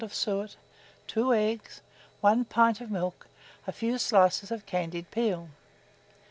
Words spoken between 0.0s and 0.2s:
of